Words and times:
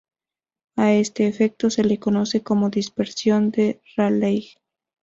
A 0.77 0.93
este 0.93 1.27
efecto 1.27 1.69
se 1.69 1.83
le 1.83 1.99
conoce 1.99 2.41
como 2.41 2.71
Dispersión 2.71 3.51
de 3.51 3.81
Rayleigh. 3.95 4.55